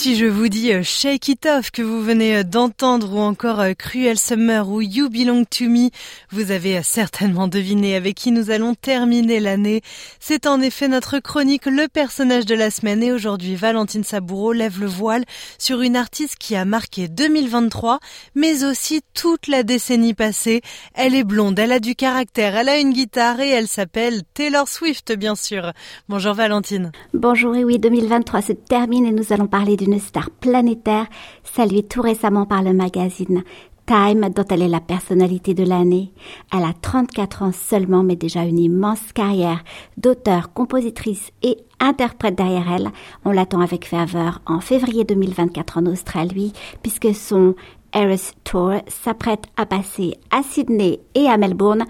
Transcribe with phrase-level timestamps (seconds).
[0.00, 3.60] Si je vous dis euh, Shake It Off que vous venez euh, d'entendre ou encore
[3.60, 5.90] euh, Cruel Summer ou You Belong to Me,
[6.30, 9.82] vous avez certainement deviné avec qui nous allons terminer l'année.
[10.18, 14.80] C'est en effet notre chronique Le personnage de la semaine et aujourd'hui Valentine Saboureau lève
[14.80, 15.26] le voile
[15.58, 18.00] sur une artiste qui a marqué 2023
[18.34, 20.62] mais aussi toute la décennie passée.
[20.94, 24.66] Elle est blonde, elle a du caractère, elle a une guitare et elle s'appelle Taylor
[24.66, 25.74] Swift bien sûr.
[26.08, 26.90] Bonjour Valentine.
[27.12, 31.06] Bonjour, et oui, 2023 se termine et nous allons parler d'une star planétaire
[31.44, 33.42] saluée tout récemment par le magazine
[33.86, 36.12] Time, dont elle est la personnalité de l'année.
[36.52, 39.64] Elle a 34 ans seulement, mais déjà une immense carrière
[39.96, 42.90] d'auteur, compositrice et interprète derrière elle.
[43.24, 47.56] On l'attend avec ferveur en février 2024 en Australie, puisque son
[47.92, 51.84] Eras Tour s'apprête à passer à Sydney et à Melbourne.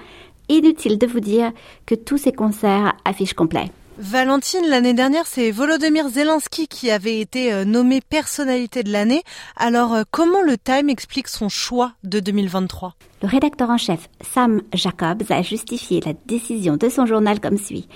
[0.48, 1.52] Inutile de vous dire
[1.84, 3.70] que tous ces concerts affichent complet.
[4.02, 9.22] Valentine, l'année dernière, c'est Volodymyr Zelensky qui avait été euh, nommé personnalité de l'année.
[9.56, 14.62] Alors, euh, comment le Time explique son choix de 2023 Le rédacteur en chef Sam
[14.72, 17.88] Jacobs a justifié la décision de son journal comme suit.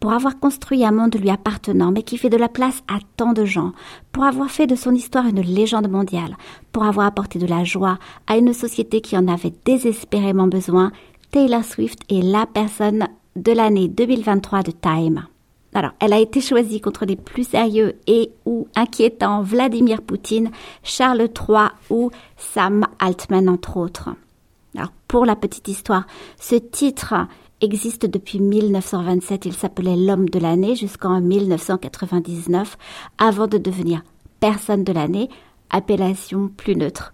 [0.00, 3.34] Pour avoir construit un monde lui appartenant, mais qui fait de la place à tant
[3.34, 3.72] de gens,
[4.12, 6.38] pour avoir fait de son histoire une légende mondiale,
[6.72, 10.90] pour avoir apporté de la joie à une société qui en avait désespérément besoin,
[11.32, 15.26] Taylor Swift est la personne de l'année 2023 de Time.
[15.72, 20.50] Alors, elle a été choisie contre les plus sérieux et ou inquiétants Vladimir Poutine,
[20.82, 24.10] Charles III ou Sam Altman, entre autres.
[24.74, 26.06] Alors, pour la petite histoire,
[26.40, 27.14] ce titre
[27.60, 29.46] existe depuis 1927.
[29.46, 32.76] Il s'appelait l'homme de l'année jusqu'en 1999,
[33.18, 34.02] avant de devenir
[34.40, 35.28] personne de l'année,
[35.70, 37.12] appellation plus neutre.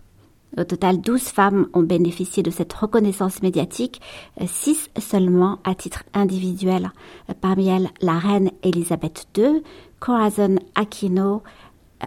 [0.58, 4.00] Au total, 12 femmes ont bénéficié de cette reconnaissance médiatique,
[4.44, 6.90] 6 seulement à titre individuel.
[7.40, 9.62] Parmi elles, la reine Elisabeth II,
[10.00, 11.42] Corazon Aquino,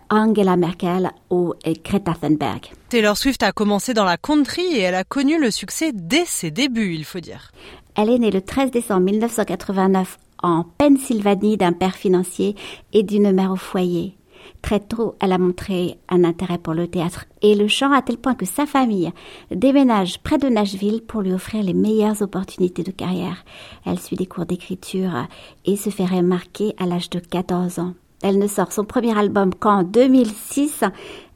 [0.10, 2.72] Angela Merkel ou Greta Thunberg.
[2.90, 6.52] Taylor Swift a commencé dans la country et elle a connu le succès dès ses
[6.52, 7.52] débuts, il faut dire.
[7.96, 12.56] Elle est née le 13 décembre 1989 en Pennsylvanie d'un père financier
[12.94, 14.16] et d'une mère au foyer.
[14.62, 18.18] Très tôt, elle a montré un intérêt pour le théâtre et le chant à tel
[18.18, 19.12] point que sa famille
[19.52, 23.46] déménage près de Nashville pour lui offrir les meilleures opportunités de carrière.
[23.86, 25.28] Elle suit des cours d'écriture
[25.66, 27.94] et se fait remarquer à l'âge de 14 ans.
[28.22, 30.84] Elle ne sort son premier album qu'en 2006.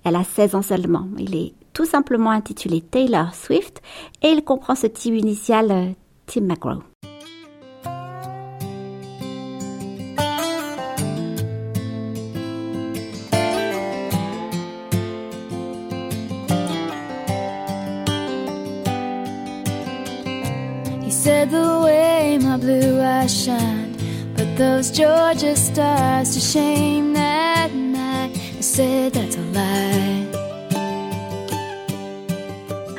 [0.03, 1.08] Elle a 16 ans seulement.
[1.18, 3.81] Il est tout simplement intitulé Taylor Swift
[4.22, 5.90] et il comprend ce type initial euh,
[6.28, 6.92] Tim McGraw.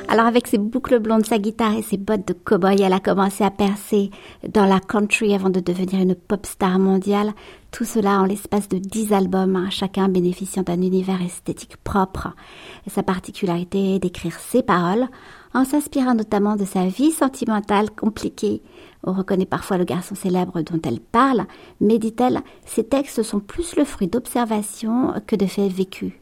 [0.08, 3.42] Alors avec ses boucles blondes, sa guitare et ses bottes de cow-boy, elle a commencé
[3.42, 4.10] à percer
[4.46, 7.32] dans la country avant de devenir une pop star mondiale.
[7.74, 12.28] Tout cela en l'espace de 10 albums, hein, chacun bénéficiant d'un univers esthétique propre.
[12.86, 15.08] Et sa particularité est d'écrire ses paroles
[15.54, 18.62] en s'inspirant notamment de sa vie sentimentale compliquée.
[19.02, 21.46] On reconnaît parfois le garçon célèbre dont elle parle,
[21.80, 26.12] mais dit-elle, ses textes sont plus le fruit d'observations que de faits vécus.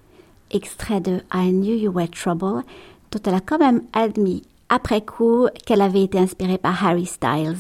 [0.53, 2.63] Extrait de I Knew You Were Trouble,
[3.11, 4.41] dont elle a quand même admis
[4.71, 7.59] après coup qu'elle avait été inspirée par Harry Styles.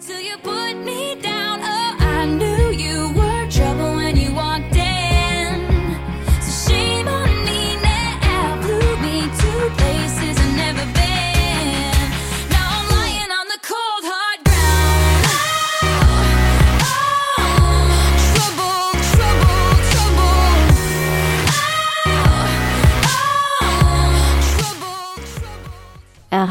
[0.00, 1.39] Till you put me down.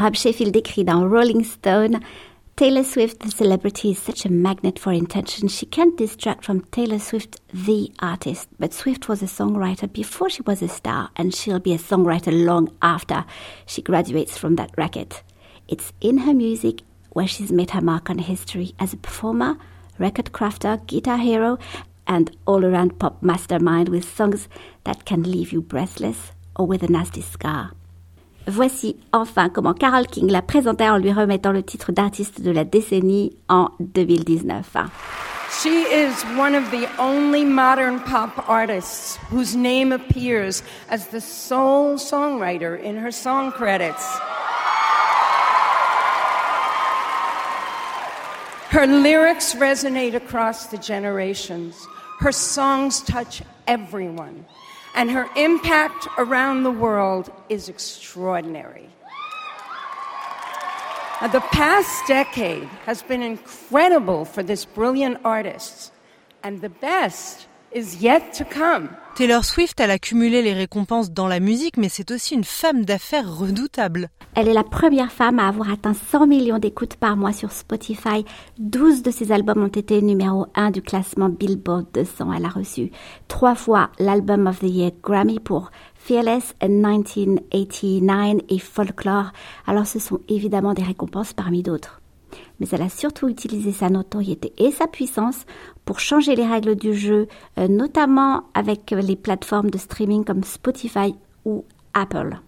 [0.00, 2.00] Rob Sheffield écrit dans Rolling Stone
[2.56, 5.46] Taylor Swift, the celebrity, is such a magnet for intention.
[5.46, 8.48] She can't distract from Taylor Swift, the artist.
[8.58, 12.32] But Swift was a songwriter before she was a star, and she'll be a songwriter
[12.32, 13.26] long after
[13.66, 15.22] she graduates from that racket.
[15.68, 16.80] It's in her music
[17.10, 19.58] where she's made her mark on history as a performer,
[19.98, 21.58] record crafter, guitar hero,
[22.06, 24.48] and all around pop mastermind with songs
[24.84, 27.72] that can leave you breathless or with a nasty scar.
[28.50, 32.64] Voici enfin comment Carol King la présentait en lui remettant le titre d'artiste de la
[32.64, 34.76] décennie en 2019.
[35.62, 41.94] She is one of the only modern pop artists whose name appears as the sole
[41.94, 44.04] songwriter in her song credits.
[48.70, 51.86] Her lyrics resonate across the generations.
[52.18, 54.44] Her songs touch everyone.
[54.94, 58.90] And her impact around the world is extraordinary.
[61.20, 65.92] Uh, The past decade has been incredible for this brilliant artist,
[66.42, 68.88] and the best is yet to come.
[69.14, 72.84] Taylor Swift, elle a cumulé les récompenses dans la musique, mais c'est aussi une femme
[72.84, 74.08] d'affaires redoutable.
[74.34, 78.24] Elle est la première femme à avoir atteint 100 millions d'écoutes par mois sur Spotify.
[78.58, 82.32] 12 de ses albums ont été numéro 1 du classement Billboard 200.
[82.32, 82.92] Elle a reçu
[83.28, 89.32] trois fois l'Album of the Year Grammy pour Fearless in 1989 et Folklore.
[89.66, 91.99] Alors ce sont évidemment des récompenses parmi d'autres.
[92.60, 95.46] Mais elle a surtout utilisé sa notoriété et sa puissance
[95.84, 97.26] pour changer les règles du jeu,
[97.58, 101.14] euh, notamment avec les plateformes de streaming comme Spotify
[101.44, 101.64] ou
[101.94, 102.38] Apple.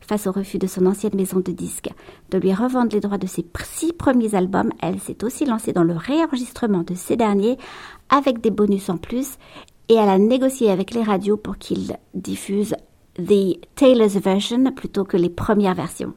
[0.00, 1.90] Face au refus de son ancienne maison de disques
[2.30, 5.84] de lui revendre les droits de ses six premiers albums, elle s'est aussi lancée dans
[5.84, 7.58] le réenregistrement de ces derniers
[8.08, 9.38] avec des bonus en plus
[9.88, 12.76] et elle a négocié avec les radios pour qu'ils diffusent
[13.16, 16.14] The Taylor's Version plutôt que les premières versions.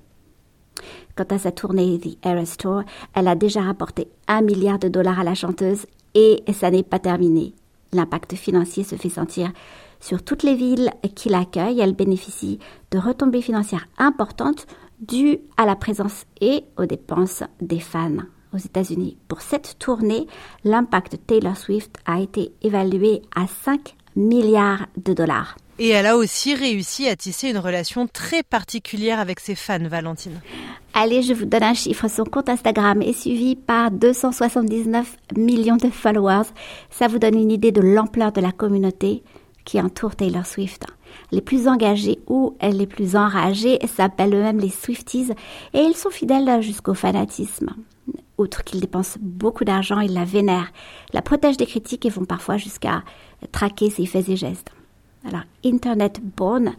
[1.15, 2.83] Quant à sa tournée The Eras Tour,
[3.13, 5.85] elle a déjà rapporté un milliard de dollars à la chanteuse
[6.15, 7.53] et ça n'est pas terminé.
[7.91, 9.51] L'impact financier se fait sentir
[9.99, 11.79] sur toutes les villes qui l'accueillent.
[11.79, 12.59] Elle bénéficie
[12.91, 14.65] de retombées financières importantes
[14.99, 18.23] dues à la présence et aux dépenses des fans
[18.53, 19.17] aux États-Unis.
[19.27, 20.27] Pour cette tournée,
[20.63, 25.57] l'impact de Taylor Swift a été évalué à 5 milliards de dollars.
[25.79, 30.39] Et elle a aussi réussi à tisser une relation très particulière avec ses fans, Valentine.
[30.93, 32.07] Allez, je vous donne un chiffre.
[32.07, 36.49] Son compte Instagram est suivi par 279 millions de followers.
[36.91, 39.23] Ça vous donne une idée de l'ampleur de la communauté
[39.65, 40.85] qui entoure Taylor Swift.
[41.31, 45.31] Les plus engagés ou les plus enragés s'appellent eux-mêmes les Swifties
[45.73, 47.73] et ils sont fidèles jusqu'au fanatisme.
[48.37, 50.71] Outre qu'ils dépensent beaucoup d'argent, ils la vénèrent,
[51.13, 53.03] la protègent des critiques et vont parfois jusqu'à
[53.51, 54.71] traquer ses faits et gestes.
[55.25, 56.73] Alors, Internet born,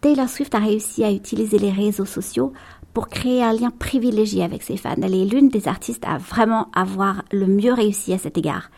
[0.00, 2.52] Taylor Swift a réussi à utiliser les réseaux sociaux
[2.92, 4.94] pour créer un lien privilégié avec ses fans.
[5.02, 8.70] Elle est l'une des artistes à vraiment avoir le mieux réussi à cet égard.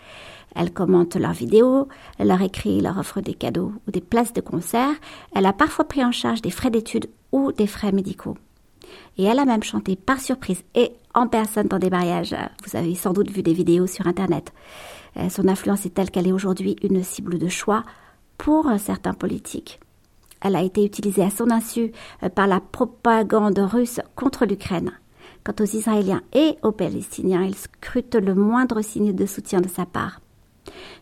[0.57, 1.89] Elle commente leurs vidéos,
[2.19, 4.91] elle leur écrit, leur offre des cadeaux ou des places de concert.
[5.35, 8.37] Elle a parfois pris en charge des frais d'études ou des frais médicaux.
[9.19, 12.35] Et elle a même chanté par surprise et en personne dans des mariages.
[12.65, 14.53] Vous avez sans doute vu des vidéos sur Internet.
[15.17, 17.83] Euh, Son influence est telle qu'elle est aujourd'hui une cible de choix
[18.39, 19.81] pour certains politiques.
[20.41, 21.93] Elle a été utilisée à son insu
[22.23, 24.93] euh, par la propagande russe contre l'Ukraine.
[25.45, 29.87] Quant aux Israéliens et aux Palestiniens, ils scrutent le moindre signe de soutien de sa
[29.87, 30.21] part.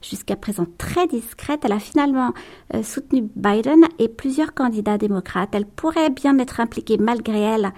[0.02, 2.32] Jusqu'à présent très discrète, elle a finalement
[2.74, 5.54] euh, soutenu Biden et plusieurs candidats démocrates.
[5.54, 7.72] Elle pourrait bien être impliquée malgré elle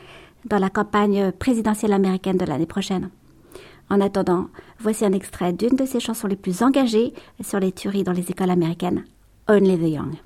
[0.44, 3.11] dans la campagne présidentielle américaine de l'année prochaine.
[3.90, 8.04] En attendant, voici un extrait d'une de ses chansons les plus engagées sur les tueries
[8.04, 9.04] dans les écoles américaines,
[9.50, 10.19] Only the Young.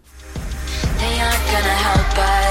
[0.98, 2.42] They aren't gonna help us.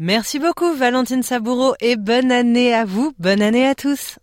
[0.00, 4.18] Merci beaucoup, Valentine Saboureau, et bonne année à vous, bonne année à tous.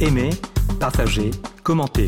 [0.00, 0.30] Aimez,
[0.78, 1.30] partagez,
[1.62, 2.06] commentez.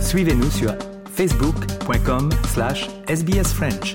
[0.00, 0.74] Suivez-nous sur
[1.14, 3.94] facebook.com slash sbsfrench.